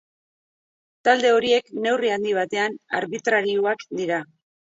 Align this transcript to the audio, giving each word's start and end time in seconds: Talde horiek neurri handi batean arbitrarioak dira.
Talde 1.07 1.33
horiek 1.33 1.69
neurri 1.83 2.09
handi 2.15 2.33
batean 2.39 2.79
arbitrarioak 3.01 3.87
dira. 4.03 4.21